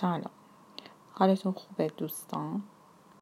سلام 0.00 0.30
حالتون 1.12 1.52
خوبه 1.52 1.88
دوستان؟ 1.88 2.62